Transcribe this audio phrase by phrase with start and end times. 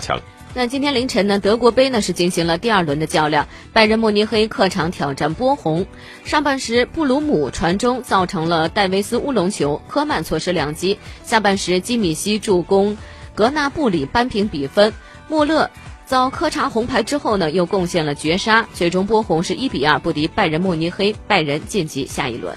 [0.00, 0.20] 强。
[0.54, 5.86] 那今天凌晨呢，德国杯呢是进行了第二轮的较量，拜仁慕尼黑客场挑战波鸿。
[6.24, 10.98] 上半时，布鲁姆传中造成了戴维斯乌龙球，科曼错失良机。
[11.24, 12.96] 下半时，基米希助攻，
[13.34, 14.94] 格纳布里扳平比分。
[15.28, 15.70] 穆勒
[16.06, 22.56] 遭科查红牌之后呢，又贡献了绝杀，最终波鸿是一比二不敌拜仁慕尼黑，拜仁晋级下一轮。